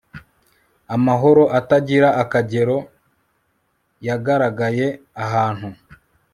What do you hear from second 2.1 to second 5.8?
akagero yagaragaye ahantu